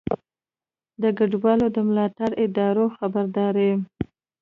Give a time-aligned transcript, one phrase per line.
[1.01, 3.71] د کډوالو د ملاتړو ادارو خبرداری